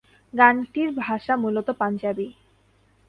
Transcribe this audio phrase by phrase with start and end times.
[0.33, 1.71] গানটির মূল ভাষা
[1.73, 2.27] পাঞ্জাবি।